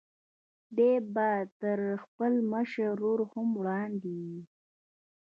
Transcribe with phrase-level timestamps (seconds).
[0.75, 1.29] دی به
[1.59, 4.41] تر خپل مشر ورور هم وړاندې وي.